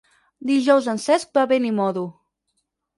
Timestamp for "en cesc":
0.95-1.37